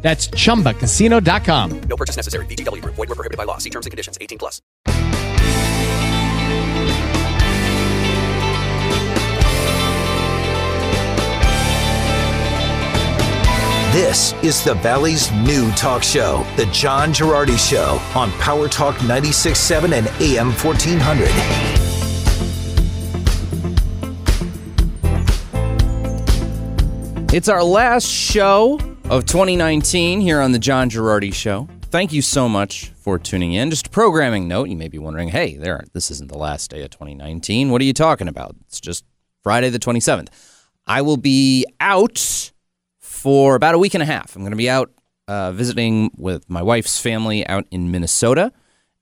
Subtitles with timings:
[0.00, 1.80] That's chumbacasino.com.
[1.80, 2.46] No purchase necessary.
[2.46, 2.94] VGW Group.
[2.94, 3.58] Void were prohibited by law.
[3.58, 4.16] See terms and conditions.
[4.20, 4.62] 18 plus.
[13.92, 19.92] This is the Valley's new talk show, The John Gerardi Show, on Power Talk 96.7
[19.92, 21.28] and AM 1400.
[27.34, 28.78] It's our last show
[29.10, 31.66] of 2019 here on the John Gerardi Show.
[31.84, 33.70] Thank you so much for tuning in.
[33.70, 36.82] Just a programming note, you may be wondering, hey, there, this isn't the last day
[36.82, 37.70] of 2019.
[37.70, 38.54] What are you talking about?
[38.66, 39.06] It's just
[39.42, 40.28] Friday the 27th.
[40.86, 42.52] I will be out
[42.98, 44.36] for about a week and a half.
[44.36, 44.90] I'm going to be out
[45.26, 48.52] uh, visiting with my wife's family out in Minnesota,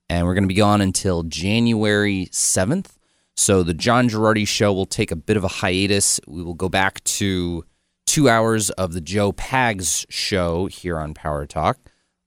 [0.08, 2.91] and we're going to be gone until January 7th.
[3.34, 6.20] So the John Gerardi Show will take a bit of a hiatus.
[6.28, 7.64] We will go back to
[8.06, 11.78] two hours of the Joe Pags show here on Power Talk.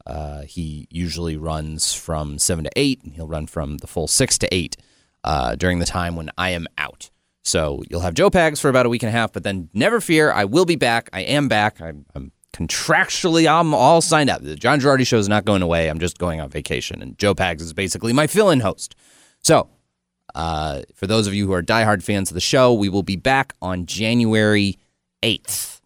[0.05, 4.37] Uh, he usually runs from 7 to 8, and he'll run from the full 6
[4.39, 4.77] to 8
[5.23, 7.09] uh, during the time when I am out.
[7.43, 10.01] So you'll have Joe Pags for about a week and a half, but then never
[10.01, 11.09] fear, I will be back.
[11.13, 11.81] I am back.
[11.81, 14.41] I'm, I'm contractually, I'm all signed up.
[14.41, 15.89] The John Gerardi show is not going away.
[15.89, 18.95] I'm just going on vacation, and Joe Pags is basically my fill in host.
[19.41, 19.69] So
[20.35, 23.15] uh, for those of you who are diehard fans of the show, we will be
[23.15, 24.77] back on January
[25.23, 25.81] 8th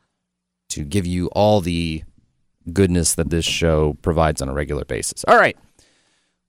[0.70, 2.04] to give you all the
[2.72, 5.24] goodness that this show provides on a regular basis.
[5.28, 5.58] All right.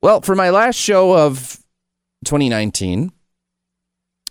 [0.00, 1.58] Well, for my last show of
[2.24, 3.10] 2019,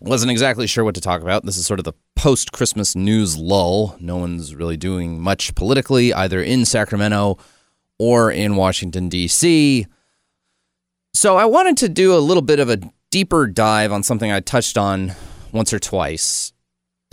[0.02, 1.45] wasn't exactly sure what to talk about.
[1.45, 3.95] This is sort of the post Christmas news lull.
[4.00, 7.38] No one's really doing much politically, either in Sacramento
[7.98, 9.88] or in Washington, D.C.
[11.14, 12.80] So I wanted to do a little bit of a
[13.11, 15.14] deeper dive on something I touched on
[15.52, 16.52] once or twice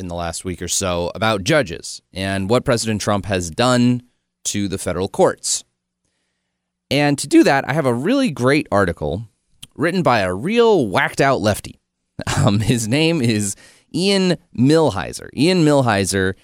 [0.00, 4.02] in the last week or so about judges and what President Trump has done
[4.44, 5.64] to the federal courts.
[6.90, 9.28] And to do that, I have a really great article
[9.76, 11.76] written by a real whacked out lefty.
[12.36, 13.56] Um, his name is
[13.94, 15.30] Ian Millhiser.
[15.34, 16.34] Ian Millhiser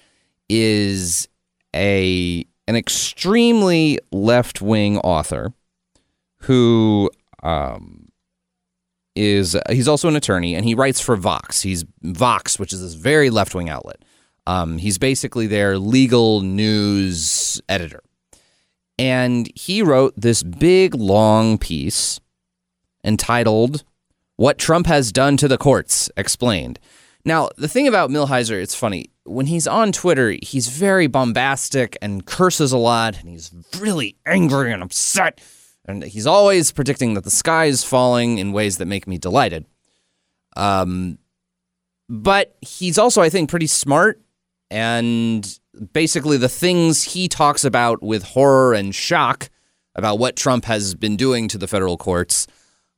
[0.49, 1.27] is
[1.75, 5.53] a an extremely left wing author
[6.41, 7.11] who
[7.43, 8.06] um,
[9.17, 11.61] is he's also an attorney and he writes for Vox.
[11.61, 14.03] He's Vox, which is this very left wing outlet.
[14.45, 18.01] Um, he's basically their legal news editor.
[18.99, 22.19] And he wrote this big long piece
[23.03, 23.83] entitled
[24.37, 26.79] What Trump Has Done to the Courts Explained.
[27.25, 29.11] Now, the thing about Millhiser, it's funny.
[29.25, 34.71] When he's on Twitter, he's very bombastic and curses a lot, and he's really angry
[34.71, 35.41] and upset.
[35.87, 39.65] And he's always predicting that the sky is falling in ways that make me delighted.
[40.55, 41.17] Um,
[42.09, 44.21] but he's also, I think, pretty smart.
[44.69, 45.47] And
[45.93, 49.49] basically, the things he talks about with horror and shock
[49.95, 52.47] about what Trump has been doing to the federal courts,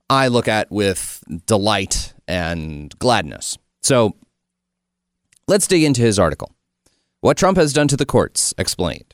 [0.10, 3.58] I look at with delight and gladness.
[3.84, 4.16] So
[5.48, 6.54] let's dig into his article.
[7.22, 9.14] What Trump has done to the courts, explained.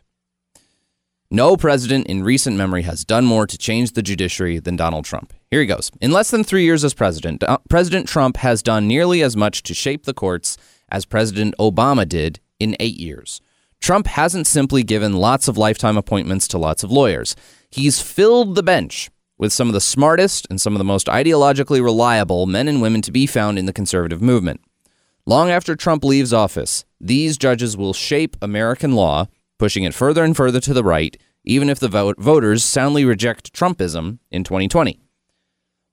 [1.31, 5.33] No president in recent memory has done more to change the judiciary than Donald Trump.
[5.49, 5.89] Here he goes.
[5.99, 9.73] In less than three years as president, President Trump has done nearly as much to
[9.73, 10.55] shape the courts
[10.89, 13.41] as President Obama did in eight years.
[13.81, 17.35] Trump hasn't simply given lots of lifetime appointments to lots of lawyers.
[17.69, 21.83] He's filled the bench with some of the smartest and some of the most ideologically
[21.83, 24.61] reliable men and women to be found in the conservative movement.
[25.25, 29.27] Long after Trump leaves office, these judges will shape American law,
[29.57, 33.53] pushing it further and further to the right, even if the vote- voters soundly reject
[33.53, 34.99] Trumpism in 2020.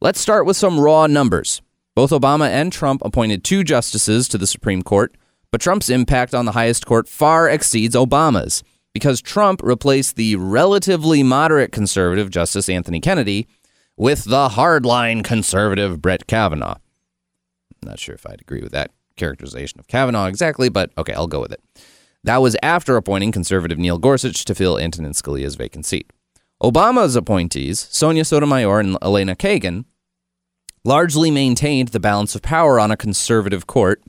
[0.01, 1.63] Let's start with some raw numbers.
[1.95, 5.15] Both Obama and Trump appointed two justices to the Supreme Court,
[5.51, 8.63] but Trump's impact on the highest court far exceeds Obama's
[8.95, 13.47] because Trump replaced the relatively moderate conservative Justice Anthony Kennedy
[13.97, 16.77] with the hardline conservative Brett Kavanaugh.
[17.83, 21.27] I'm not sure if I'd agree with that characterization of Kavanaugh exactly, but okay, I'll
[21.27, 21.61] go with it.
[22.25, 26.13] That was after appointing conservative Neil Gorsuch to fill Antonin Scalia's vacant seat.
[26.63, 29.85] Obama's appointees, Sonia Sotomayor and Elena Kagan,
[30.85, 34.01] largely maintained the balance of power on a conservative court,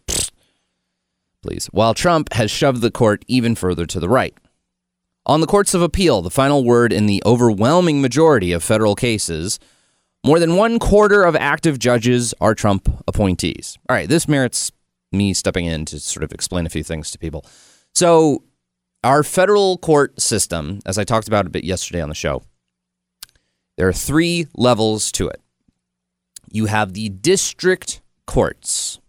[1.42, 4.38] please, while Trump has shoved the court even further to the right.
[5.26, 9.60] On the courts of appeal, the final word in the overwhelming majority of federal cases,
[10.26, 13.78] More than one quarter of active judges are Trump appointees.
[13.90, 14.72] All right, this merits
[15.12, 17.46] me stepping in to sort of explain a few things to people.
[17.94, 18.44] So,
[19.04, 22.42] our federal court system, as I talked about a bit yesterday on the show,
[23.78, 25.42] there are three levels to it.
[26.52, 29.00] You have the district courts,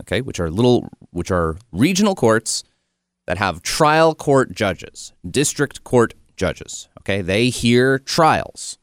[0.00, 2.64] okay, which are little, which are regional courts
[3.26, 6.88] that have trial court judges, district court judges.
[7.00, 8.78] Okay, they hear trials,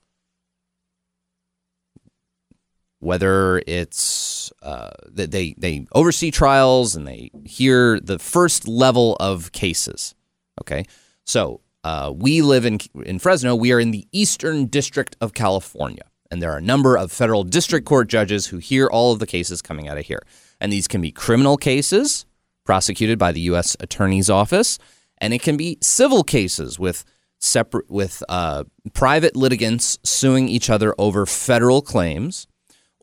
[3.01, 10.15] whether it's uh, they they oversee trials and they hear the first level of cases.
[10.61, 10.85] Okay,
[11.25, 13.55] so uh, we live in in Fresno.
[13.55, 17.43] We are in the Eastern District of California, and there are a number of federal
[17.43, 20.21] district court judges who hear all of the cases coming out of here.
[20.59, 22.25] And these can be criminal cases
[22.65, 23.75] prosecuted by the U.S.
[23.79, 24.77] Attorney's Office,
[25.17, 27.03] and it can be civil cases with
[27.39, 28.63] separate with uh,
[28.93, 32.47] private litigants suing each other over federal claims,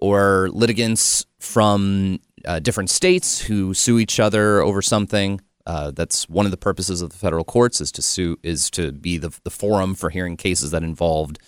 [0.00, 5.40] or litigants from uh, different states who sue each other over something.
[5.66, 8.90] Uh, that's one of the purposes of the federal courts is to sue is to
[8.92, 11.38] be the, the forum for hearing cases that involved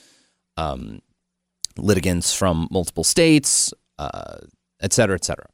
[0.57, 1.01] um,
[1.79, 4.39] litigants from multiple states, uh,
[4.81, 5.47] et cetera, et cetera.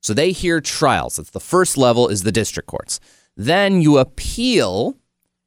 [0.00, 1.16] So they hear trials.
[1.16, 3.00] That's the first level is the district courts.
[3.36, 4.96] Then you appeal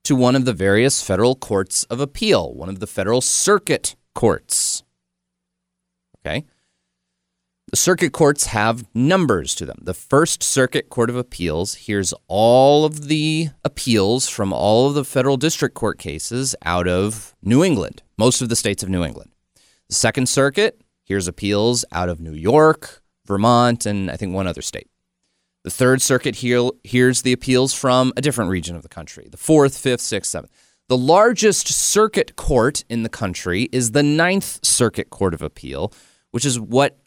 [0.04, 4.84] to one of the various federal courts of appeal, one of the federal circuit courts.
[6.20, 6.46] Okay.
[7.70, 9.80] The circuit courts have numbers to them.
[9.82, 15.04] The First Circuit Court of Appeals hears all of the appeals from all of the
[15.04, 19.32] federal district court cases out of New England, most of the states of New England.
[19.90, 24.62] The Second Circuit hears appeals out of New York, Vermont, and I think one other
[24.62, 24.88] state.
[25.66, 29.28] The Third Circuit hear, hears the appeals from a different region of the country.
[29.30, 30.54] The Fourth, Fifth, Sixth, Seventh.
[30.88, 35.92] The largest circuit court in the country is the Ninth Circuit Court of Appeal,
[36.32, 36.98] which is what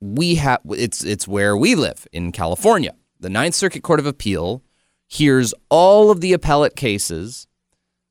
[0.00, 2.94] we have it's it's where we live in California.
[3.18, 4.62] The Ninth Circuit Court of Appeal
[5.06, 7.46] hears all of the appellate cases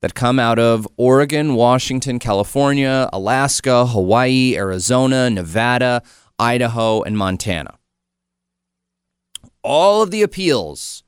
[0.02, 6.02] that come out of Oregon, Washington, California, Alaska, Hawaii, Arizona, Nevada,
[6.40, 7.78] Idaho, and Montana.
[9.64, 11.04] All of the appeals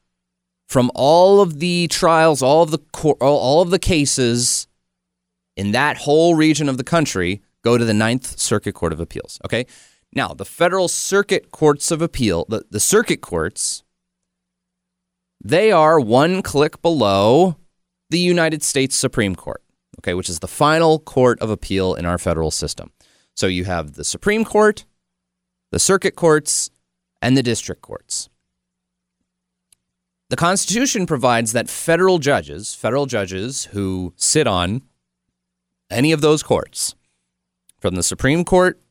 [0.67, 2.79] from all of the trials, all of the
[3.21, 4.67] all of the cases
[5.55, 9.39] in that whole region of the country go to the Ninth Circuit Court of Appeals.
[9.45, 9.65] Okay.
[10.13, 13.83] Now, the federal circuit courts of appeal, the, the circuit courts,
[15.43, 17.57] they are one click below
[18.09, 19.61] the United States Supreme Court,
[19.99, 22.91] okay, which is the final court of appeal in our federal system.
[23.35, 24.85] So you have the Supreme Court,
[25.71, 26.71] the circuit courts,
[27.21, 28.29] and the district courts.
[30.29, 34.81] The Constitution provides that federal judges, federal judges who sit on
[35.89, 36.95] any of those courts,
[37.79, 38.81] from the Supreme Court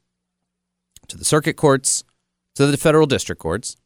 [1.09, 2.05] to the circuit courts
[2.55, 3.77] to the federal district courts,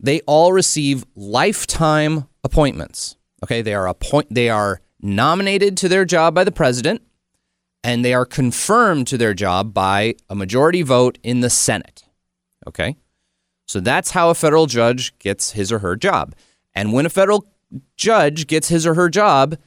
[0.00, 3.16] they all receive lifetime appointments.
[3.42, 7.02] Okay, they are appoint they are nominated to their job by the president
[7.84, 12.04] and they are confirmed to their job by a majority vote in the Senate.
[12.66, 12.96] Okay?
[13.66, 16.34] So that's how a federal judge gets his or her job.
[16.74, 17.46] And when a federal
[17.96, 19.58] judge gets his or her job,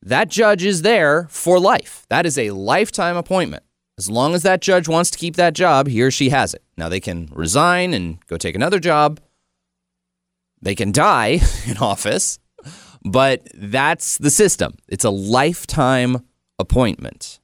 [0.00, 2.06] that judge is there for life.
[2.08, 3.62] That is a lifetime appointment.
[4.02, 6.64] As long as that judge wants to keep that job, he or she has it.
[6.76, 9.20] Now they can resign and go take another job.
[10.60, 12.40] They can die in office,
[13.04, 14.74] but that's the system.
[14.88, 16.26] It's a lifetime
[16.58, 17.38] appointment.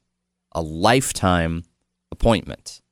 [0.50, 1.62] A lifetime
[2.10, 2.82] appointment.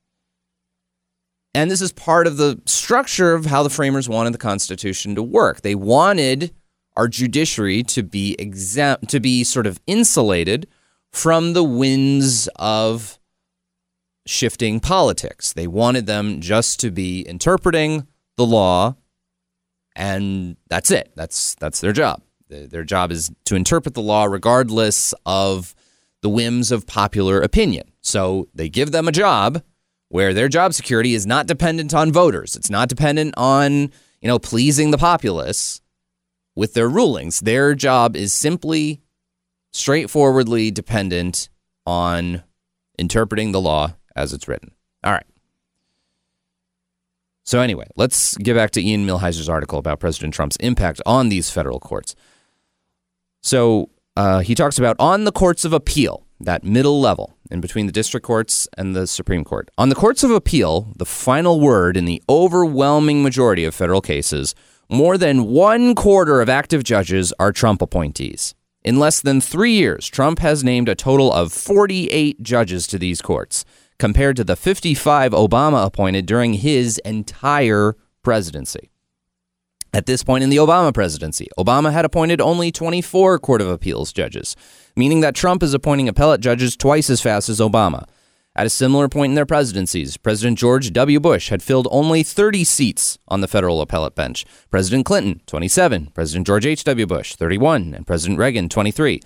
[1.53, 5.25] And this is part of the structure of how the framers wanted the Constitution to
[5.25, 5.63] work.
[5.63, 6.55] They wanted
[6.97, 10.69] our judiciary to be exempt, to be sort of insulated
[11.11, 13.19] from the winds of
[14.27, 15.53] shifting politics.
[15.53, 18.07] They wanted them just to be interpreting
[18.37, 18.97] the law,
[19.95, 21.13] and that's it.
[21.17, 22.23] That's that's their job.
[22.49, 25.75] Their job is to interpret the law regardless of
[26.23, 27.91] the whims of popular opinion.
[28.03, 29.63] So they give them a job
[30.09, 32.55] where their job security is not dependent on voters.
[32.55, 33.91] It's not dependent on,
[34.21, 35.81] you know, pleasing the populace
[36.55, 37.41] with their rulings.
[37.41, 39.01] Their job is simply
[39.73, 41.49] straightforwardly dependent
[41.85, 42.43] on
[42.99, 44.73] interpreting the law as it's written.
[45.05, 45.27] All right.
[47.45, 51.49] So, anyway, let's get back to Ian Millhiser's article about President Trump's impact on these
[51.49, 52.17] federal courts.
[53.41, 57.87] So, uh, he talks about on the courts of appeal, that middle level in between
[57.87, 59.71] the district courts and the Supreme Court.
[59.79, 64.57] On the courts of appeal, the final word in the overwhelming majority of federal cases,
[64.89, 68.55] more than one quarter of active judges are Trump appointees.
[68.83, 73.21] In less than three years, Trump has named a total of 48 judges to these
[73.21, 73.65] courts
[73.99, 78.91] compared to the 55 Obama appointed during his entire presidency.
[79.93, 84.13] At this point in the Obama presidency, Obama had appointed only 24 Court of Appeals
[84.13, 84.55] judges,
[84.95, 88.07] meaning that Trump is appointing appellate judges twice as fast as Obama.
[88.55, 91.21] At a similar point in their presidencies, President George W.
[91.21, 94.47] Bush had filled only 30 seats on the federal appellate bench.
[94.71, 96.07] President Clinton, 27.
[96.15, 97.07] President George H.W.
[97.07, 97.93] Bush, 31.
[97.93, 99.21] And President Reagan, 23.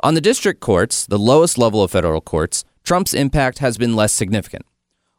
[0.00, 4.14] On the district courts, the lowest level of federal courts, Trump's impact has been less
[4.14, 4.64] significant.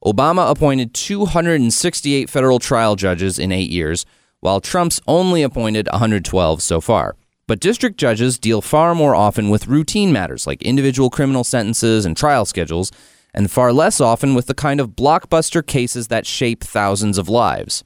[0.04, 4.08] Obama appointed 268 federal trial judges in eight years,
[4.40, 7.16] while Trump's only appointed 112 so far.
[7.46, 12.18] But district judges deal far more often with routine matters like individual criminal sentences and
[12.18, 12.92] trial schedules
[13.36, 17.84] and far less often with the kind of blockbuster cases that shape thousands of lives.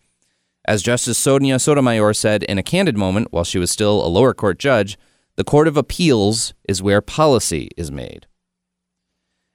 [0.66, 4.34] As Justice Sonia Sotomayor said in a candid moment while she was still a lower
[4.34, 4.98] court judge,
[5.36, 8.28] the Court of Appeals is where policy is made.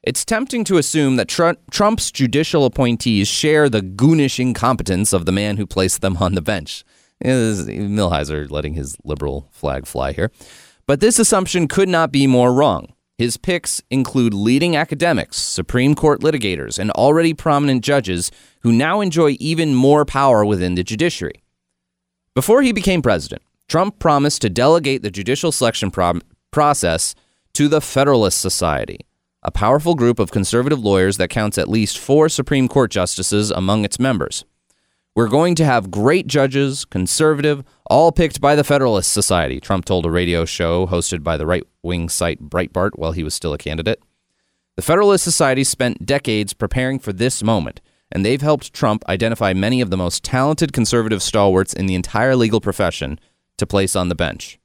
[0.09, 5.33] It's tempting to assume that Tr- Trump's judicial appointees share the goonish incompetence of the
[5.33, 6.83] man who placed them on the bench.
[7.21, 10.31] Is Millhiser letting his liberal flag fly here.
[10.87, 12.95] But this assumption could not be more wrong.
[13.19, 19.37] His picks include leading academics, Supreme Court litigators, and already prominent judges who now enjoy
[19.39, 21.43] even more power within the judiciary.
[22.35, 27.15] Before he became president, Trump promised to delegate the judicial selection pro- process
[27.53, 29.01] to the Federalist Society,
[29.43, 33.85] a powerful group of conservative lawyers that counts at least four Supreme Court justices among
[33.85, 34.45] its members.
[35.15, 40.07] We're going to have great judges, conservative, all picked by the Federalist Society, Trump told
[40.07, 43.59] a radio show hosted by the right wing site Breitbart while he was still a
[43.59, 44.03] candidate.
[44.77, 47.81] The Federalist Society spent decades preparing for this moment,
[48.13, 52.37] and they've helped Trump identify many of the most talented conservative stalwarts in the entire
[52.37, 53.19] legal profession
[53.57, 54.59] to place on the bench.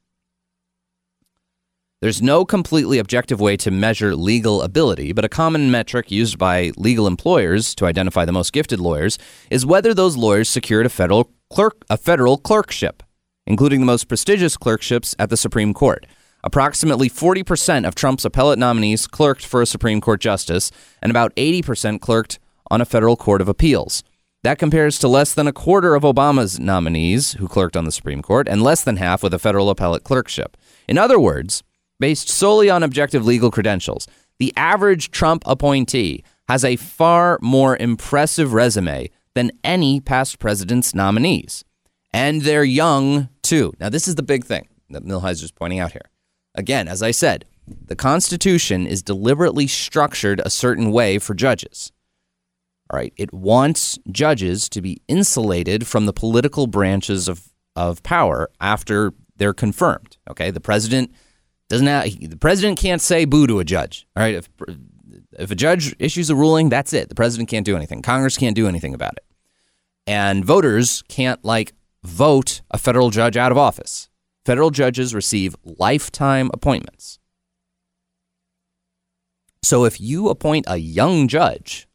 [2.04, 6.74] There's no completely objective way to measure legal ability, but a common metric used by
[6.76, 9.18] legal employers to identify the most gifted lawyers
[9.50, 13.04] is whether those lawyers secured a federal clerk a federal clerkship,
[13.48, 16.06] including the most prestigious clerkships at the Supreme Court.
[16.44, 22.02] Approximately 40% of Trump's appellate nominees clerked for a Supreme Court justice, and about 80%
[22.02, 22.38] clerked
[22.70, 24.04] on a federal court of appeals.
[24.44, 28.22] That compares to less than a quarter of Obama's nominees who clerked on the Supreme
[28.22, 30.58] Court, and less than half with a federal appellate clerkship.
[30.86, 31.64] In other words,
[32.04, 38.52] based solely on objective legal credentials, the average Trump appointee has a far more impressive
[38.52, 41.64] resume than any past president's nominees.
[42.12, 43.72] And they're young, too.
[43.80, 46.10] Now, this is the big thing that Millhiser is pointing out here.
[46.56, 51.94] Again, as I said, the Constitution is deliberately structured a certain way for judges.
[52.90, 58.50] All right, it wants judges to be insulated from the political branches of, of power
[58.60, 60.18] after they're confirmed.
[60.30, 61.14] Okay, the president
[61.70, 64.08] doesn't have, the president can't say boo to a judge.
[64.16, 64.36] All right.
[64.36, 64.50] If,
[65.40, 67.10] if a judge issues a ruling, that's it.
[67.10, 68.02] The president can't do anything.
[68.02, 69.26] Congress can't do anything about it.
[70.06, 74.10] And voters can't like vote a federal judge out of office.
[74.46, 77.20] Federal judges receive lifetime appointments.
[79.64, 81.88] So if you appoint a young judge,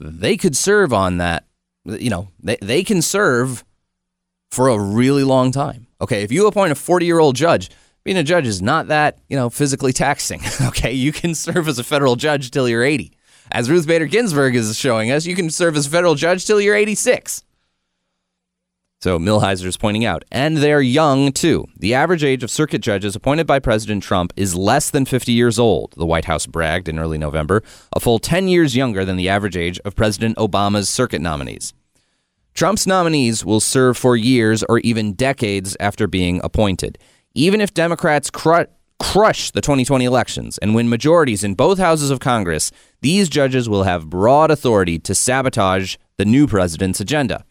[0.00, 1.44] they could serve on that,
[1.84, 3.64] you know, they, they can serve
[4.50, 5.86] for a really long time.
[6.00, 7.70] Okay, if you appoint a 40 year old judge,
[8.04, 10.40] being a judge is not that, you know, physically taxing.
[10.62, 13.12] okay, you can serve as a federal judge till you're 80.
[13.52, 16.60] As Ruth Bader Ginsburg is showing us, you can serve as a federal judge till
[16.60, 17.42] you're 86.
[19.02, 21.66] So Millhiser is pointing out, and they're young too.
[21.74, 25.58] The average age of circuit judges appointed by President Trump is less than 50 years
[25.58, 27.62] old, the White House bragged in early November,
[27.96, 31.72] a full 10 years younger than the average age of President Obama's circuit nominees.
[32.52, 36.98] Trump's nominees will serve for years or even decades after being appointed.
[37.40, 38.66] Even if Democrats cru-
[38.98, 42.70] crush the 2020 elections and win majorities in both houses of Congress,
[43.00, 47.46] these judges will have broad authority to sabotage the new president's agenda.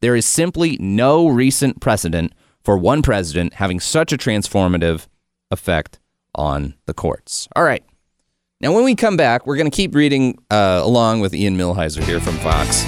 [0.00, 5.06] There is simply no recent precedent for one president having such a transformative
[5.50, 5.98] effect
[6.34, 7.48] on the courts.
[7.56, 7.82] All right.
[8.60, 12.04] Now, when we come back, we're going to keep reading uh, along with Ian Millhiser
[12.04, 12.84] here from Vox.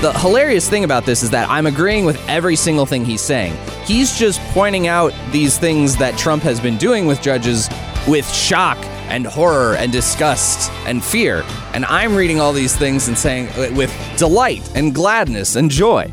[0.00, 3.56] The hilarious thing about this is that I'm agreeing with every single thing he's saying.
[3.84, 7.68] He's just pointing out these things that Trump has been doing with judges
[8.06, 8.78] with shock
[9.08, 11.42] and horror and disgust and fear.
[11.74, 16.12] And I'm reading all these things and saying with delight and gladness and joy.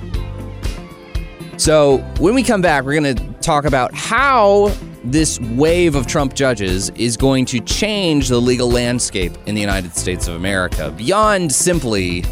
[1.58, 4.74] So, when we come back, we're going to talk about how
[5.04, 9.96] this wave of Trump judges is going to change the legal landscape in the United
[9.96, 12.26] States of America beyond simply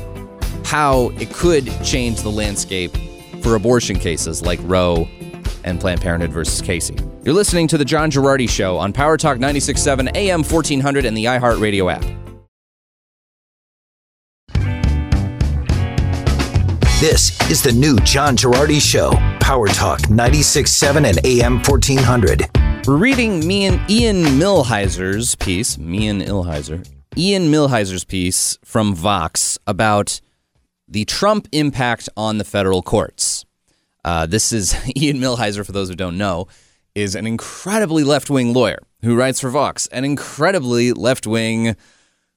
[0.64, 2.96] how it could change the landscape
[3.42, 5.08] for abortion cases like Roe
[5.64, 6.96] and Planned Parenthood versus Casey.
[7.24, 11.26] You're listening to The John Gerardi Show on Power Talk 96.7 AM 1400 and the
[11.26, 12.04] iHeartRadio app.
[17.00, 22.88] This is the new John Gerardi Show, Power Talk 96.7 and AM 1400.
[22.88, 30.22] Reading me and Ian Millhiser's piece, me and Ilheiser, Ian Millhiser's piece from Vox about–
[30.94, 33.46] the Trump impact on the federal courts.
[34.06, 36.48] Uh, this is Ian Millhiser, for those who don't know,
[36.94, 41.76] is an incredibly left wing lawyer who writes for Vox, an incredibly left wing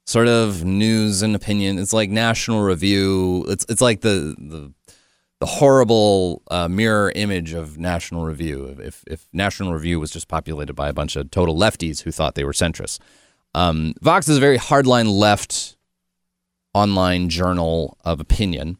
[0.06, 1.78] sort of news and opinion.
[1.78, 3.44] It's like National Review.
[3.48, 4.72] It's it's like the the
[5.38, 8.74] the horrible uh, mirror image of National Review.
[8.80, 12.34] If if National Review was just populated by a bunch of total lefties who thought
[12.34, 12.98] they were centrists.
[13.54, 15.75] Um, Vox is a very hardline left
[16.76, 18.76] online journal of opinion,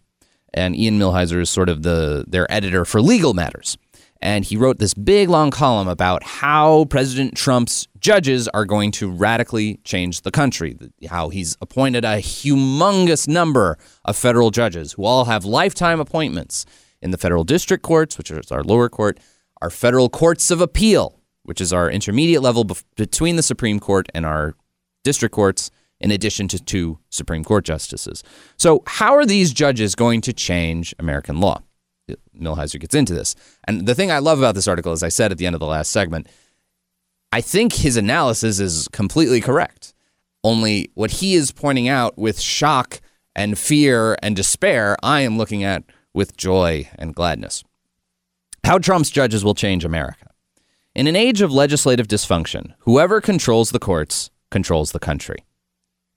[0.53, 3.79] and Ian Millhiser is sort of the their editor for legal matters.
[4.23, 9.11] And he wrote this big long column about how President Trump's judges are going to
[9.11, 10.77] radically change the country.
[11.09, 16.65] How he's appointed a humongous number of federal judges who all have lifetime appointments
[17.03, 19.21] in the federal district courts, which is our lower court,
[19.61, 24.25] our federal courts of appeal, which is our intermediate level between the Supreme Court and
[24.25, 24.55] our
[25.05, 28.23] district courts, in addition to two Supreme Court justices.
[28.57, 31.63] So, how are these judges going to change American law?
[32.39, 33.35] Millhiser gets into this.
[33.67, 35.61] And the thing I love about this article, as I said at the end of
[35.61, 36.29] the last segment,
[37.33, 39.95] I think his analysis is completely correct.
[40.45, 43.01] Only what he is pointing out with shock
[43.35, 45.83] and fear and despair, I am looking at
[46.15, 47.65] with joy and gladness.
[48.65, 50.31] How Trump's judges will change America.
[50.95, 55.46] In an age of legislative dysfunction, whoever controls the courts controls the country.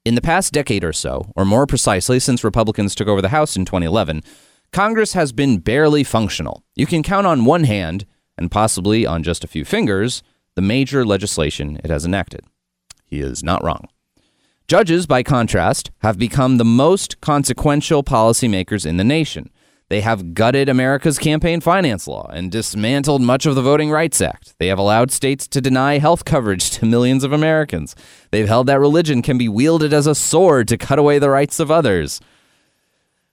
[0.05, 3.57] In the past decade or so, or more precisely since Republicans took over the House
[3.57, 4.23] in 2011,
[4.71, 6.63] Congress has been barely functional.
[6.75, 8.05] You can count on one hand,
[8.37, 10.23] and possibly on just a few fingers,
[10.55, 12.45] the major legislation it has enacted.
[13.05, 13.89] He is not wrong.
[14.69, 19.49] Judges, by contrast, have become the most consequential policymakers in the nation.
[19.89, 24.53] They have gutted America's campaign finance law and dismantled much of the Voting Rights Act.
[24.59, 27.95] They have allowed states to deny health coverage to millions of Americans.
[28.29, 31.59] They've held that religion can be wielded as a sword to cut away the rights
[31.59, 32.21] of others.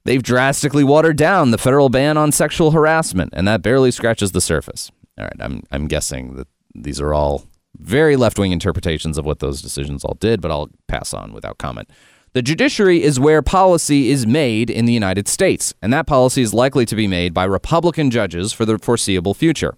[0.04, 4.40] They've drastically watered down the federal ban on sexual harassment, and that barely scratches the
[4.40, 4.90] surface.
[5.18, 7.44] All right, I'm, I'm guessing that these are all
[7.78, 11.58] very left wing interpretations of what those decisions all did, but I'll pass on without
[11.58, 11.90] comment.
[12.36, 16.52] The judiciary is where policy is made in the United States, and that policy is
[16.52, 19.74] likely to be made by Republican judges for the foreseeable future.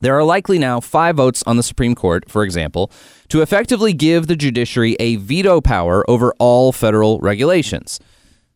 [0.00, 2.90] There are likely now five votes on the Supreme Court, for example,
[3.28, 8.00] to effectively give the judiciary a veto power over all federal regulations.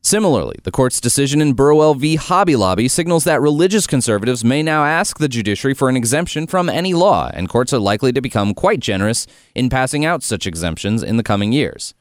[0.01, 2.17] Similarly, the court's decision in Burwell v.
[2.17, 6.71] Hobby Lobby signals that religious conservatives may now ask the judiciary for an exemption from
[6.71, 11.03] any law, and courts are likely to become quite generous in passing out such exemptions
[11.03, 11.93] in the coming years.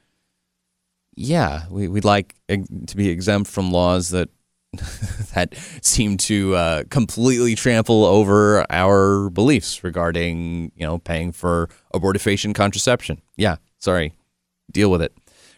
[1.16, 4.30] Yeah, we, would like to be exempt from laws that
[5.34, 12.56] that seem to uh, completely trample over our beliefs regarding, you know, paying for abortifacient
[12.56, 13.22] contraception.
[13.38, 14.14] Yeah, sorry,
[14.72, 15.14] deal with it.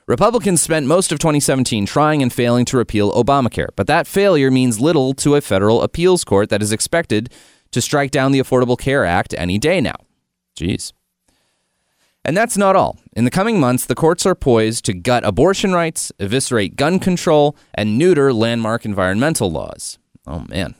[0.07, 4.79] Republicans spent most of 2017 trying and failing to repeal Obamacare, but that failure means
[4.79, 7.29] little to a federal appeals court that is expected
[7.71, 9.95] to strike down the Affordable Care Act any day now.
[10.57, 10.93] Jeez.
[12.27, 12.99] And that's not all.
[13.13, 17.55] In the coming months, the courts are poised to gut abortion rights, eviscerate gun control,
[17.73, 19.97] and neuter landmark environmental laws.
[20.27, 20.75] Oh man,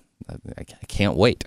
[0.58, 1.46] I can't wait.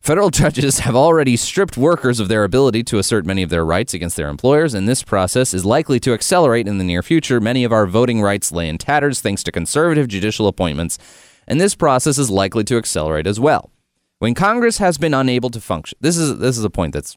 [0.00, 3.94] Federal judges have already stripped workers of their ability to assert many of their rights
[3.94, 7.40] against their employers, and this process is likely to accelerate in the near future.
[7.40, 10.98] Many of our voting rights lay in tatters thanks to conservative judicial appointments,
[11.48, 13.72] and this process is likely to accelerate as well.
[14.20, 17.16] When Congress has been unable to function, this is this is a point that's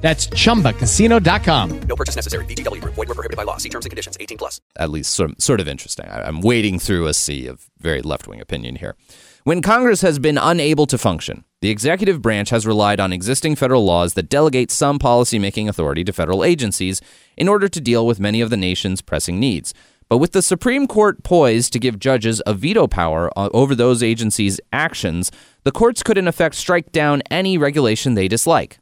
[0.00, 1.80] That's ChumbaCasino.com.
[1.80, 2.44] No purchase necessary.
[2.44, 2.82] VGW.
[2.84, 3.56] Void were prohibited by law.
[3.56, 4.16] See terms and conditions.
[4.20, 4.60] 18 plus.
[4.78, 6.06] At least sort, sort of interesting.
[6.06, 8.94] I, I'm wading through a sea of very left-wing opinion here.
[9.42, 13.84] When Congress has been unable to function, the executive branch has relied on existing federal
[13.84, 17.00] laws that delegate some policymaking authority to federal agencies
[17.36, 19.74] in order to deal with many of the nation's pressing needs.
[20.08, 24.02] But with the Supreme Court poised to give judges a veto power uh, over those
[24.02, 25.32] agencies' actions,
[25.64, 28.78] the courts could in effect strike down any regulation they dislike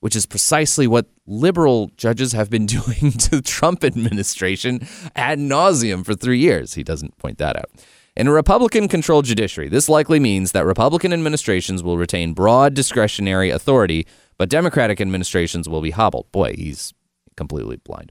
[0.00, 6.04] which is precisely what liberal judges have been doing to the Trump administration ad nauseum
[6.04, 6.74] for three years.
[6.74, 7.70] He doesn't point that out.
[8.16, 13.50] In a Republican controlled judiciary, this likely means that Republican administrations will retain broad discretionary
[13.50, 16.30] authority, but Democratic administrations will be hobbled.
[16.32, 16.92] Boy, he's
[17.36, 18.10] completely blind.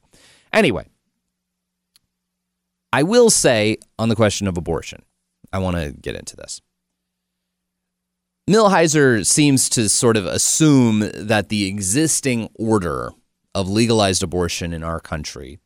[0.54, 0.88] Anyway,
[2.92, 5.04] I will say on the question of abortion,
[5.52, 6.62] I want to get into this.
[8.50, 13.12] Millhiser seems to sort of assume that the existing order
[13.54, 15.60] of legalized abortion in our country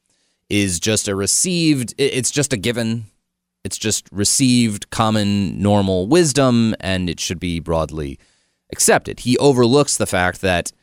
[0.50, 3.06] is just a received, it's just a given,
[3.63, 8.19] it's just received common normal wisdom, and it should be broadly
[8.69, 9.22] accepted.
[9.22, 10.74] He overlooks the fact that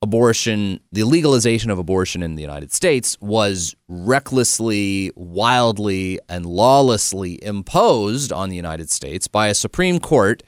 [0.00, 8.32] abortion, the legalization of abortion in the United States was recklessly, wildly, and lawlessly imposed
[8.32, 10.42] on the United States by a Supreme Court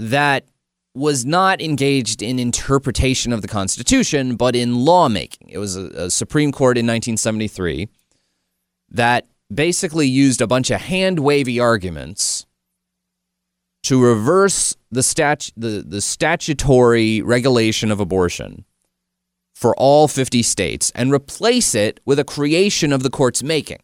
[0.00, 0.46] that
[0.94, 5.48] was not engaged in interpretation of the Constitution, but in lawmaking.
[5.48, 7.88] It was a, a Supreme Court in 1973
[8.90, 12.46] that basically used a bunch of hand wavy arguments
[13.84, 18.64] to reverse the, stat- the, the statutory regulation of abortion
[19.54, 23.80] for all 50 states and replace it with a creation of the court's making,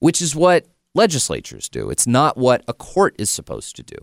[0.00, 1.88] which is what legislatures do.
[1.90, 3.96] It's not what a court is supposed to do.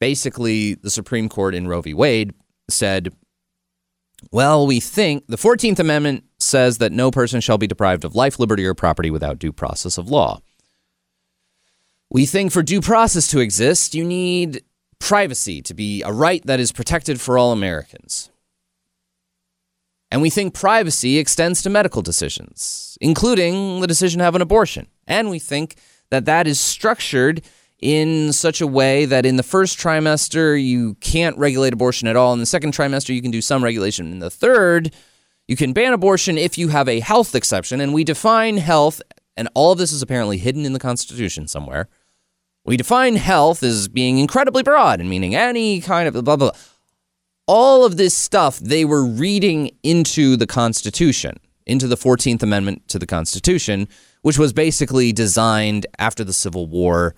[0.00, 1.94] Basically, the Supreme Court in Roe v.
[1.94, 2.34] Wade
[2.68, 3.14] said,
[4.32, 8.38] well, we think the 14th Amendment says that no person shall be deprived of life,
[8.38, 10.40] liberty, or property without due process of law.
[12.10, 14.62] We think for due process to exist, you need
[14.98, 18.30] privacy to be a right that is protected for all Americans.
[20.10, 24.86] And we think privacy extends to medical decisions, including the decision to have an abortion.
[25.06, 25.76] And we think
[26.10, 27.42] that that is structured
[27.80, 32.32] in such a way that in the first trimester, you can't regulate abortion at all.
[32.32, 34.10] In the second trimester, you can do some regulation.
[34.10, 34.94] In the third,
[35.46, 37.80] you can ban abortion if you have a health exception.
[37.80, 39.02] And we define health,
[39.36, 41.88] and all of this is apparently hidden in the Constitution somewhere.
[42.64, 46.50] We define health as being incredibly broad and meaning any kind of blah, blah, blah.
[47.46, 52.98] All of this stuff they were reading into the Constitution, into the 14th Amendment to
[52.98, 53.86] the Constitution,
[54.22, 57.14] which was basically designed after the Civil War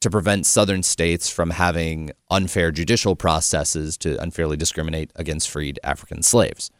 [0.00, 6.22] to prevent Southern states from having unfair judicial processes to unfairly discriminate against freed African
[6.22, 6.70] slaves.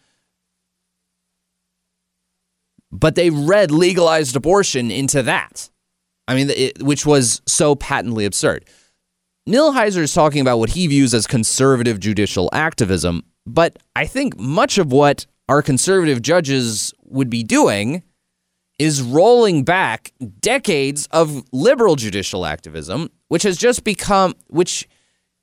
[2.91, 5.69] But they read legalized abortion into that.
[6.27, 8.67] I mean, it, which was so patently absurd.
[9.49, 14.79] Millhiser is talking about what he views as conservative judicial activism, but I think much
[14.79, 18.03] of what our conservative judges would be doing
[18.79, 24.89] is rolling back decades of liberal judicial activism, which has just become, which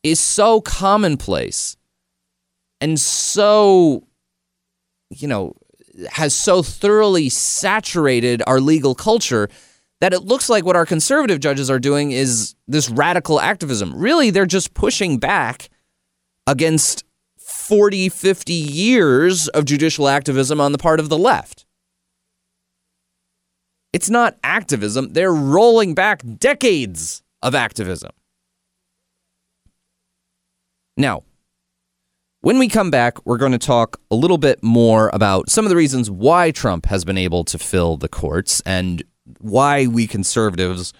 [0.04, 1.76] is so commonplace
[2.80, 4.08] and so,
[5.10, 5.54] you know,
[6.10, 9.50] has so thoroughly saturated our legal culture
[10.02, 13.95] that it looks like what our conservative judges are doing is this radical activism.
[13.95, 15.69] Really, they're just pushing back
[16.48, 17.04] against
[17.38, 21.64] 40, 50 years of judicial activism on the part of the left.
[23.96, 28.12] It's not activism, they're rolling back decades of activism.
[30.98, 31.24] Now,
[32.42, 35.70] when we come back, we're going to talk a little bit more about some of
[35.70, 39.02] the reasons why Trump has been able to fill the courts and
[39.40, 40.92] why we conservatives,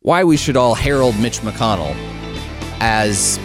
[0.00, 1.96] why we should all herald Mitch McConnell
[2.80, 3.38] as,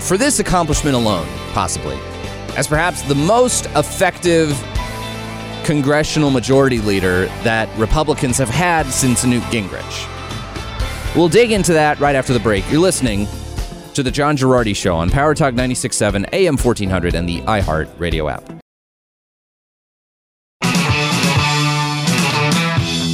[0.00, 1.96] for this accomplishment alone, possibly,
[2.58, 4.50] as perhaps the most effective
[5.68, 11.14] congressional majority leader that Republicans have had since Newt Gingrich.
[11.14, 12.64] We'll dig into that right after the break.
[12.70, 13.28] You're listening
[13.92, 18.30] to The John Gerardi Show on Power Talk 96.7, AM 1400, and the iHeart Radio
[18.30, 18.42] app.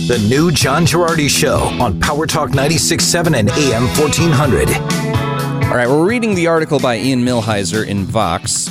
[0.06, 4.68] The new John Gerardi Show on Power Talk 96.7 and AM 1400.
[5.64, 8.68] All right, we're reading the article by Ian Millhiser in Vox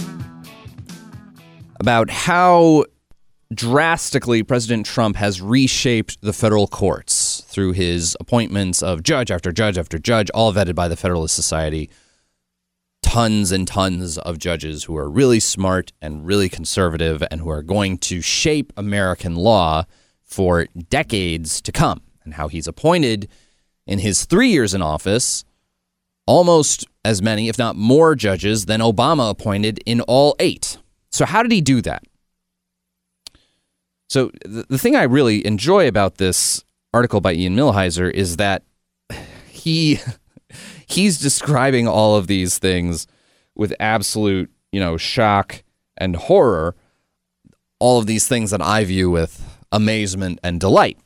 [1.82, 2.86] about how
[3.56, 9.78] drastically President Trump has reshaped the federal courts through his appointments of judge after judge
[9.78, 11.90] after judge, all vetted by the Federalist Society.
[13.02, 17.62] Tons and tons of judges who are really smart and really conservative and who are
[17.62, 19.84] going to shape American law
[20.24, 23.28] for decades to come, and how he's appointed
[23.86, 25.44] in his three years in office
[26.26, 30.78] almost as many, if not more, judges than Obama appointed in all eight.
[31.12, 32.04] So, how did he do that?
[34.10, 36.64] So, the, the thing I really enjoy about this
[36.94, 38.64] article by Ian Millhiser is that
[39.50, 40.00] he
[40.88, 43.08] he's describing all of these things
[43.56, 45.64] with absolute, you know, shock
[45.98, 46.76] and horror.
[47.80, 50.98] All of these things that I view with amazement and delight.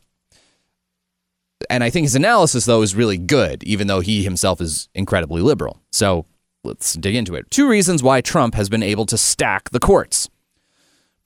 [1.71, 5.41] and I think his analysis, though, is really good, even though he himself is incredibly
[5.41, 5.81] liberal.
[5.91, 6.25] So
[6.63, 7.49] let's dig into it.
[7.49, 10.29] Two reasons why Trump has been able to stack the courts.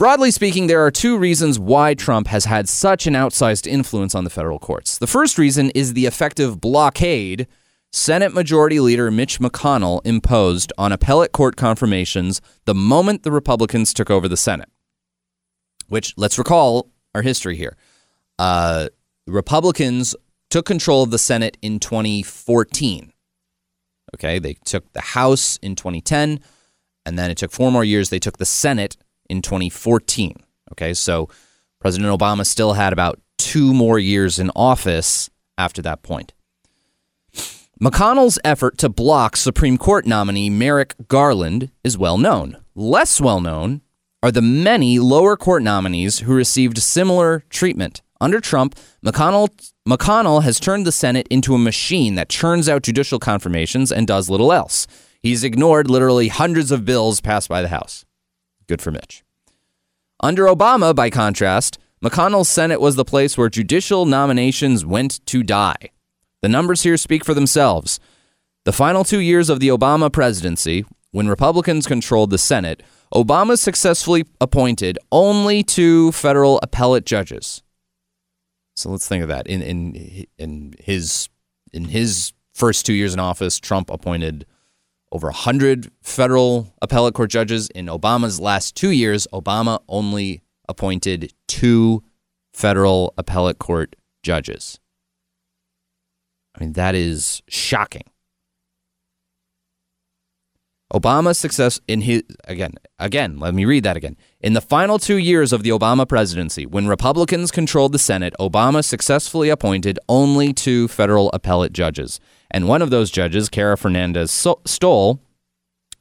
[0.02, 4.24] Broadly speaking, there are two reasons why Trump has had such an outsized influence on
[4.24, 4.98] the federal courts.
[4.98, 7.46] The first reason is the effective blockade
[7.92, 14.10] Senate Majority Leader Mitch McConnell imposed on appellate court confirmations the moment the Republicans took
[14.10, 14.70] over the Senate.
[15.88, 17.78] Which, let's recall our history here.
[18.40, 18.90] Uh,
[19.28, 20.16] Republicans
[20.50, 23.14] took control of the Senate in 2014.
[24.16, 26.40] Okay, they took the House in 2010,
[27.06, 28.10] and then it took four more years.
[28.10, 28.98] They took the Senate
[29.32, 30.36] in 2014.
[30.74, 31.30] Okay, so
[31.80, 36.34] President Obama still had about two more years in office after that point.
[37.82, 42.58] McConnell's effort to block Supreme Court nominee Merrick Garland is well known.
[42.76, 43.82] Less well known
[44.22, 48.04] are the many lower court nominees who received similar treatment.
[48.20, 49.50] Under Trump, McConnell,
[49.90, 54.30] McConnell has turned the Senate into a machine that churns out judicial confirmations and does
[54.30, 54.86] little else.
[55.24, 58.06] He's ignored literally hundreds of bills passed by the House.
[58.72, 59.26] Good for Mitch.
[60.22, 65.90] Under Obama, by contrast, McConnell's Senate was the place where judicial nominations went to die.
[66.42, 68.00] The numbers here speak for themselves.
[68.64, 72.82] The final two years of the Obama presidency, when Republicans controlled the Senate,
[73.14, 77.64] Obama successfully appointed only two federal appellate judges.
[78.78, 79.48] So let's think of that.
[79.48, 81.28] In in in his
[81.74, 84.46] in his first two years in office, Trump appointed
[85.12, 87.70] over 100 federal appellate court judges.
[87.70, 92.04] In Obama's last two years, Obama only appointed two
[92.54, 94.80] federal appellate court judges.
[96.56, 98.04] I mean, that is shocking.
[100.94, 104.18] Obama's success in his again, again, let me read that again.
[104.42, 108.84] In the final 2 years of the Obama presidency, when Republicans controlled the Senate, Obama
[108.84, 112.20] successfully appointed only two federal appellate judges.
[112.52, 114.30] And one of those judges, Kara Farnandez
[114.68, 115.20] Stoll,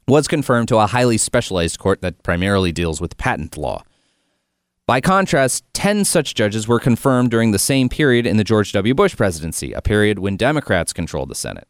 [0.07, 3.83] was confirmed to a highly specialized court that primarily deals with patent law.
[4.85, 8.93] By contrast, 10 such judges were confirmed during the same period in the George W.
[8.93, 11.67] Bush presidency, a period when Democrats controlled the Senate.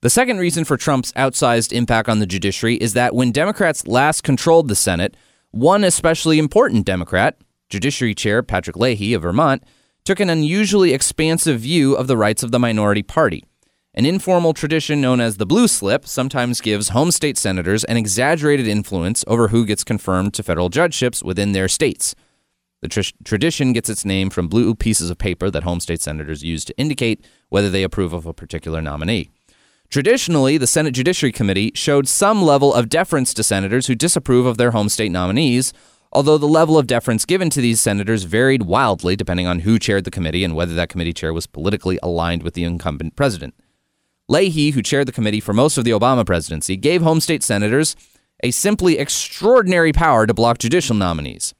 [0.00, 4.22] The second reason for Trump's outsized impact on the judiciary is that when Democrats last
[4.22, 5.16] controlled the Senate,
[5.50, 7.36] one especially important Democrat,
[7.68, 9.62] Judiciary Chair Patrick Leahy of Vermont,
[10.04, 13.44] took an unusually expansive view of the rights of the minority party.
[13.98, 18.68] An informal tradition known as the blue slip sometimes gives home state senators an exaggerated
[18.68, 22.14] influence over who gets confirmed to federal judgeships within their states.
[22.80, 26.44] The tr- tradition gets its name from blue pieces of paper that home state senators
[26.44, 29.30] use to indicate whether they approve of a particular nominee.
[29.90, 34.58] Traditionally, the Senate Judiciary Committee showed some level of deference to senators who disapprove of
[34.58, 35.72] their home state nominees,
[36.12, 40.04] although the level of deference given to these senators varied wildly depending on who chaired
[40.04, 43.54] the committee and whether that committee chair was politically aligned with the incumbent president.
[44.28, 47.96] Leahy, who chaired the committee for most of the Obama presidency, gave home state senators
[48.42, 51.54] a simply extraordinary power to block judicial nominees.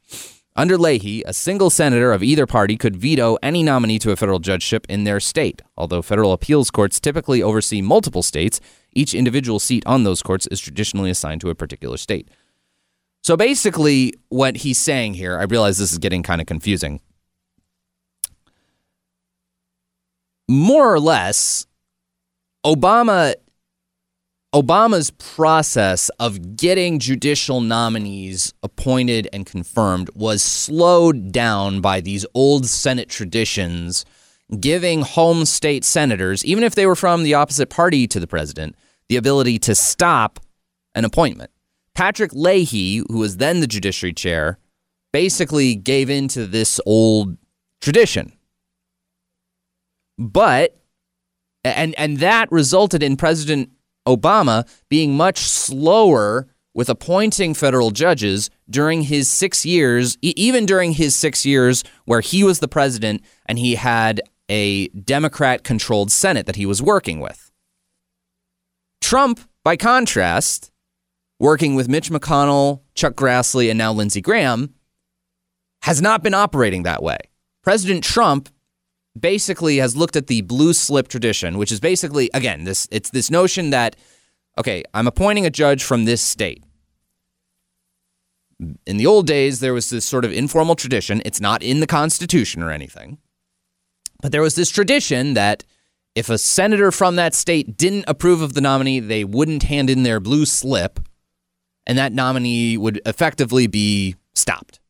[0.54, 4.40] Under Leahy, a single senator of either party could veto any nominee to a federal
[4.40, 5.62] judgeship in their state.
[5.76, 8.60] Although federal appeals courts typically oversee multiple states,
[8.92, 12.28] each individual seat on those courts is traditionally assigned to a particular state.
[13.22, 17.00] So basically, what he's saying here, I realize this is getting kind of confusing.
[20.48, 21.67] More or less,
[22.64, 23.34] Obama
[24.54, 32.64] Obama's process of getting judicial nominees appointed and confirmed was slowed down by these old
[32.64, 34.06] Senate traditions,
[34.58, 38.74] giving home state senators, even if they were from the opposite party to the president,
[39.10, 40.40] the ability to stop
[40.94, 41.50] an appointment.
[41.94, 44.58] Patrick Leahy, who was then the judiciary chair,
[45.12, 47.36] basically gave in to this old
[47.82, 48.32] tradition.
[50.16, 50.74] But
[51.64, 53.70] and and that resulted in President
[54.06, 61.16] Obama being much slower with appointing federal judges during his six years, even during his
[61.16, 66.56] six years where he was the president and he had a Democrat controlled Senate that
[66.56, 67.50] he was working with.
[69.00, 70.70] Trump, by contrast,
[71.40, 74.74] working with Mitch McConnell, Chuck Grassley, and now Lindsey Graham,
[75.82, 77.18] has not been operating that way.
[77.62, 78.48] President Trump
[79.20, 83.30] basically has looked at the blue slip tradition, which is basically again this it's this
[83.30, 83.96] notion that
[84.58, 86.64] okay, I'm appointing a judge from this state.
[88.86, 91.22] In the old days, there was this sort of informal tradition.
[91.24, 93.18] It's not in the Constitution or anything.
[94.20, 95.64] But there was this tradition that
[96.16, 100.02] if a senator from that state didn't approve of the nominee, they wouldn't hand in
[100.02, 100.98] their blue slip,
[101.86, 104.80] and that nominee would effectively be stopped.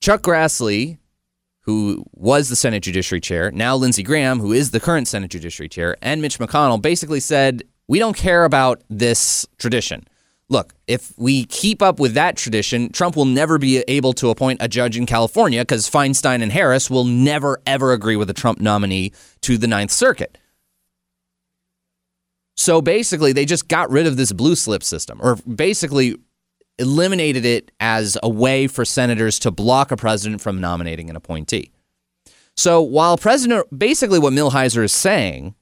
[0.00, 0.98] Chuck Grassley
[1.66, 5.68] who was the Senate Judiciary Chair, now Lindsey Graham, who is the current Senate Judiciary
[5.68, 10.06] Chair, and Mitch McConnell basically said, We don't care about this tradition.
[10.48, 14.62] Look, if we keep up with that tradition, Trump will never be able to appoint
[14.62, 18.60] a judge in California because Feinstein and Harris will never, ever agree with a Trump
[18.60, 20.38] nominee to the Ninth Circuit.
[22.54, 26.16] So basically, they just got rid of this blue slip system, or basically
[26.78, 31.70] eliminated it as a way for senators to block a president from nominating an appointee.
[32.56, 35.54] So while President, basically what Millhiser is saying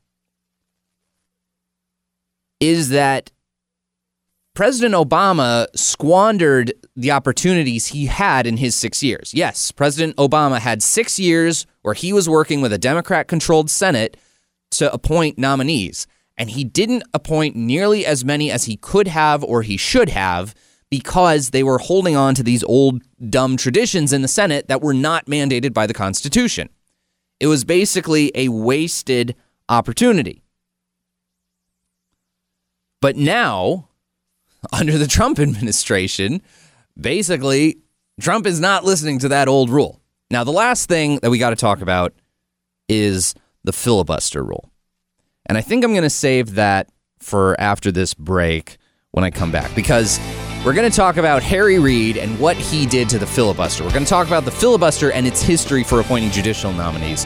[2.61, 3.31] is that
[4.55, 9.35] President Obama squandered the opportunities he had in his six years.
[9.35, 14.16] Yes, President Obama had six years where he was working with a Democrat controlled Senate
[14.70, 19.62] to appoint nominees, and he didn't appoint nearly as many as he could have or
[19.62, 20.55] he should have
[20.99, 24.95] because they were holding on to these old dumb traditions in the Senate that were
[24.95, 26.69] not mandated by the Constitution.
[27.41, 29.35] It was basically a wasted
[29.69, 30.45] opportunity.
[33.01, 33.89] But now,
[34.73, 36.41] under the Trump administration,
[36.97, 37.79] basically,
[38.21, 40.01] Trump is not listening to that old rule.
[40.31, 42.15] Now, the last thing that we got to talk about
[42.89, 44.71] is the filibuster rule.
[45.47, 48.79] And I think I'm going to save that for after this break
[49.14, 50.18] when I come back because
[50.64, 53.85] we're going to talk about Harry Reid and what he did to the filibuster.
[53.85, 57.24] We're going to talk about the filibuster and its history for appointing judicial nominees.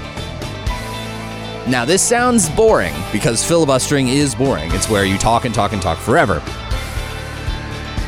[1.67, 4.71] Now, this sounds boring because filibustering is boring.
[4.73, 6.43] It's where you talk and talk and talk forever.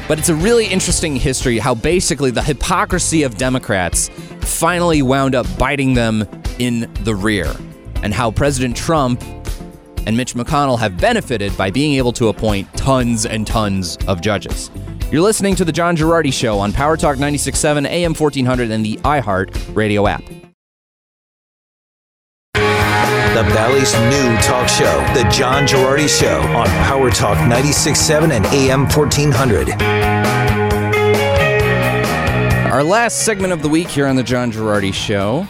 [0.08, 5.46] But it's a really interesting history how basically the hypocrisy of Democrats finally wound up
[5.56, 7.54] biting them in the rear,
[8.02, 9.22] and how President Trump
[10.06, 14.70] and Mitch McConnell have benefited by being able to appoint tons and tons of judges.
[15.10, 18.96] You're listening to The John Gerardi Show on Power Talk 96.7 AM 1400 and the
[18.98, 20.22] iHeart radio app.
[22.54, 28.86] The Valley's new talk show, The John Gerardi Show, on Power Talk 96.7 and AM
[28.86, 29.70] 1400.
[32.70, 35.46] Our last segment of the week here on The John Gerardi Show.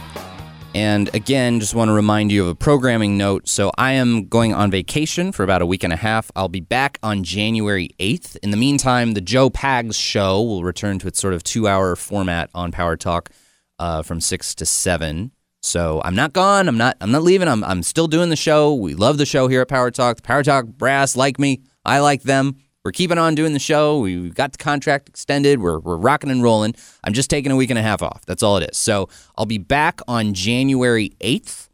[0.73, 3.49] And again, just want to remind you of a programming note.
[3.49, 6.31] So, I am going on vacation for about a week and a half.
[6.33, 8.37] I'll be back on January 8th.
[8.37, 11.97] In the meantime, the Joe Pags show will return to its sort of two hour
[11.97, 13.31] format on Power Talk
[13.79, 15.31] uh, from 6 to 7.
[15.61, 16.67] So I'm not gone.
[16.67, 16.97] I'm not.
[17.01, 17.47] I'm not leaving.
[17.47, 17.63] I'm.
[17.63, 18.73] I'm still doing the show.
[18.73, 20.17] We love the show here at Power Talk.
[20.17, 21.61] The Power Talk brass like me.
[21.85, 22.55] I like them.
[22.83, 23.99] We're keeping on doing the show.
[23.99, 25.61] We got the contract extended.
[25.61, 26.73] We're we're rocking and rolling.
[27.03, 28.25] I'm just taking a week and a half off.
[28.25, 28.77] That's all it is.
[28.77, 31.69] So I'll be back on January 8th,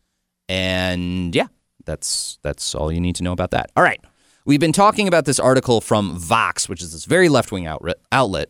[0.50, 1.48] and yeah,
[1.86, 3.72] that's that's all you need to know about that.
[3.78, 4.02] All right.
[4.44, 8.50] We've been talking about this article from Vox, which is this very left wing outlet,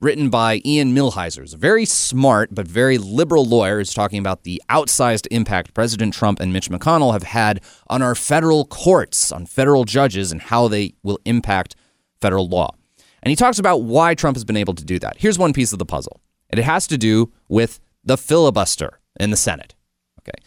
[0.00, 1.40] written by Ian Millhiser.
[1.40, 3.78] He's a very smart but very liberal lawyer.
[3.78, 8.16] Is talking about the outsized impact President Trump and Mitch McConnell have had on our
[8.16, 11.76] federal courts, on federal judges, and how they will impact
[12.22, 12.74] federal law.
[13.22, 15.16] And he talks about why Trump has been able to do that.
[15.18, 16.20] Here's one piece of the puzzle.
[16.50, 19.74] And it has to do with the filibuster in the Senate.
[20.20, 20.38] Okay.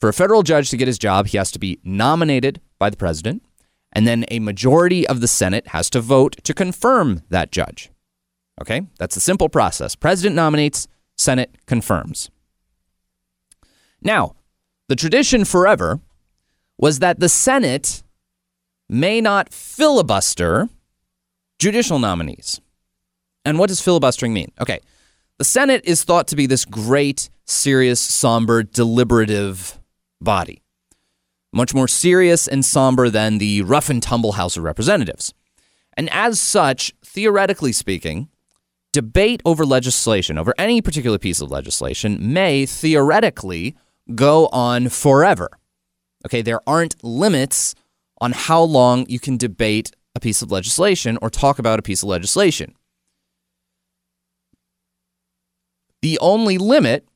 [0.00, 2.96] For a federal judge to get his job, he has to be nominated by the
[2.96, 3.42] president,
[3.92, 7.90] and then a majority of the Senate has to vote to confirm that judge.
[8.60, 8.82] Okay?
[8.98, 9.94] That's a simple process.
[9.94, 10.86] President nominates,
[11.16, 12.30] Senate confirms.
[14.00, 14.36] Now,
[14.88, 16.00] the tradition forever
[16.76, 18.02] was that the Senate
[18.88, 20.68] may not filibuster
[21.58, 22.60] judicial nominees.
[23.44, 24.52] And what does filibustering mean?
[24.60, 24.80] Okay,
[25.38, 29.78] the Senate is thought to be this great, serious, somber, deliberative
[30.20, 30.62] body,
[31.52, 35.32] much more serious and somber than the rough and tumble House of Representatives.
[35.96, 38.28] And as such, theoretically speaking,
[38.92, 43.76] debate over legislation, over any particular piece of legislation, may theoretically
[44.14, 45.48] go on forever.
[46.26, 47.74] Okay, there aren't limits
[48.20, 52.02] on how long you can debate a piece of legislation or talk about a piece
[52.02, 52.74] of legislation.
[56.02, 57.08] The only limit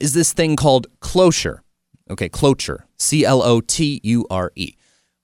[0.00, 1.62] is this thing called cloture.
[2.10, 4.74] Okay, cloture, C L O T U R E,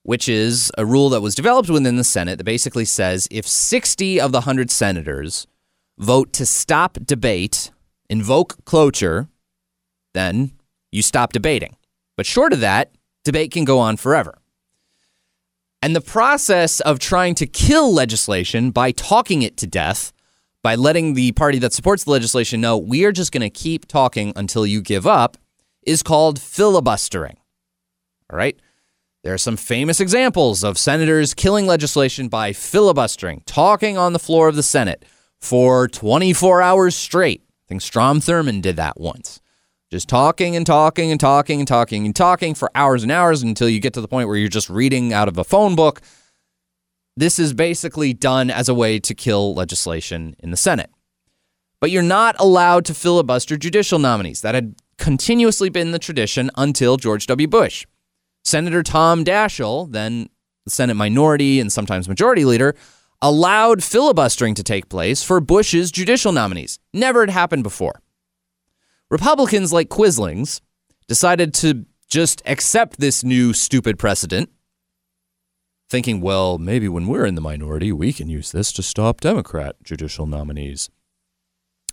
[0.03, 4.21] which is a rule that was developed within the Senate that basically says if 60
[4.21, 5.47] of the 100 senators
[5.97, 7.71] vote to stop debate,
[8.09, 9.27] invoke cloture,
[10.13, 10.51] then
[10.91, 11.75] you stop debating.
[12.15, 12.91] But short of that,
[13.25, 14.37] debate can go on forever.
[15.81, 20.11] And the process of trying to kill legislation by talking it to death,
[20.63, 23.87] by letting the party that supports the legislation know we are just going to keep
[23.87, 25.37] talking until you give up,
[25.85, 27.37] is called filibustering.
[28.31, 28.59] All right?
[29.23, 34.47] There are some famous examples of senators killing legislation by filibustering, talking on the floor
[34.47, 35.05] of the Senate
[35.39, 37.41] for 24 hours straight.
[37.41, 39.41] I think Strom Thurmond did that once.
[39.89, 43.69] Just talking and talking and talking and talking and talking for hours and hours until
[43.69, 46.01] you get to the point where you're just reading out of a phone book.
[47.15, 50.89] This is basically done as a way to kill legislation in the Senate.
[51.79, 54.41] But you're not allowed to filibuster judicial nominees.
[54.41, 57.47] That had continuously been the tradition until George W.
[57.47, 57.85] Bush.
[58.43, 60.27] Senator Tom Daschle, then
[60.65, 62.75] the Senate minority and sometimes majority leader,
[63.21, 66.77] allowed filibustering to take place for Bush's judicial nominees.
[66.93, 68.01] Never had happened before.
[69.09, 70.61] Republicans like Quislings
[71.07, 74.49] decided to just accept this new stupid precedent,
[75.89, 79.77] thinking, well, maybe when we're in the minority, we can use this to stop Democrat
[79.83, 80.89] judicial nominees.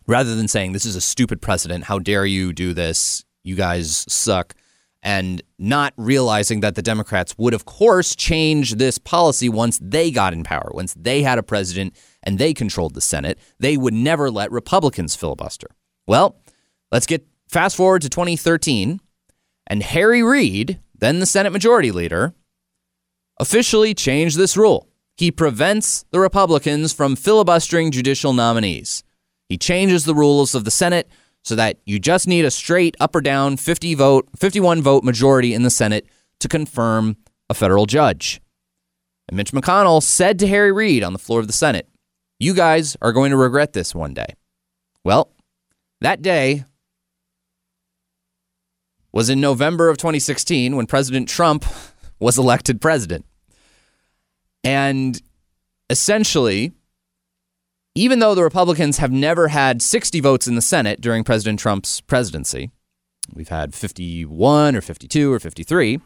[0.06, 4.04] Rather than saying, this is a stupid precedent, how dare you do this, you guys
[4.08, 4.54] suck,
[5.02, 10.32] and not realizing that the Democrats would, of course, change this policy once they got
[10.32, 13.38] in power, once they had a president and they controlled the Senate.
[13.60, 15.68] They would never let Republicans filibuster.
[16.06, 16.36] Well,
[16.94, 19.00] let's get fast forward to 2013,
[19.66, 22.34] and Harry Reid, then the Senate Majority Leader,
[23.40, 24.88] officially changed this rule.
[25.16, 29.02] He prevents the Republicans from filibustering judicial nominees.
[29.48, 31.08] He changes the rules of the Senate
[31.42, 35.52] so that you just need a straight up or down 50 vote, 51 vote majority
[35.52, 36.06] in the Senate
[36.38, 37.16] to confirm
[37.50, 38.40] a federal judge.
[39.26, 41.88] And Mitch McConnell said to Harry Reid on the floor of the Senate,
[42.38, 44.36] You guys are going to regret this one day.
[45.02, 45.32] Well,
[46.00, 46.64] that day
[49.14, 51.64] was in November of 2016 when President Trump
[52.18, 53.24] was elected president.
[54.64, 55.22] And
[55.88, 56.72] essentially,
[57.94, 62.00] even though the Republicans have never had 60 votes in the Senate during President Trump's
[62.00, 62.72] presidency,
[63.32, 66.00] we've had 51 or 52 or 53.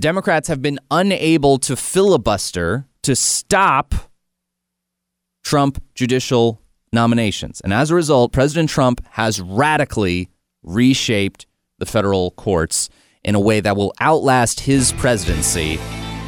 [0.00, 3.94] Democrats have been unable to filibuster to stop
[5.44, 6.62] Trump judicial
[6.92, 7.60] nominations.
[7.60, 10.28] And as a result, President Trump has radically
[10.62, 11.46] reshaped
[11.78, 12.88] the federal courts
[13.24, 15.78] in a way that will outlast his presidency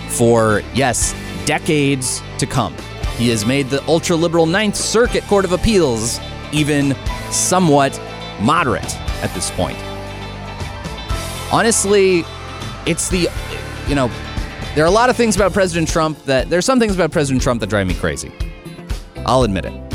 [0.08, 1.14] for, yes,
[1.46, 2.74] decades to come.
[3.16, 6.20] He has made the ultra liberal Ninth Circuit Court of Appeals
[6.52, 6.94] even
[7.30, 8.00] somewhat
[8.40, 9.78] moderate at this point.
[11.52, 12.24] Honestly,
[12.86, 13.28] it's the,
[13.88, 14.10] you know,
[14.74, 17.10] there are a lot of things about President Trump that, there are some things about
[17.10, 18.32] President Trump that drive me crazy.
[19.26, 19.91] I'll admit it.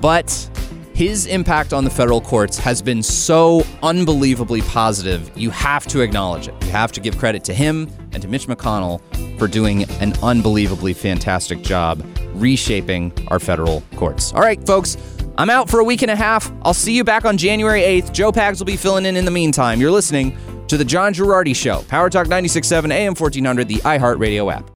[0.00, 0.50] But
[0.94, 5.30] his impact on the federal courts has been so unbelievably positive.
[5.36, 6.54] You have to acknowledge it.
[6.64, 9.00] You have to give credit to him and to Mitch McConnell
[9.38, 14.32] for doing an unbelievably fantastic job reshaping our federal courts.
[14.32, 14.96] All right, folks,
[15.36, 16.50] I'm out for a week and a half.
[16.62, 18.12] I'll see you back on January 8th.
[18.12, 19.80] Joe Pags will be filling in in the meantime.
[19.80, 20.36] You're listening
[20.68, 24.75] to The John Gerardi Show, Power Talk 96.7 AM 1400, the iHeartRadio app.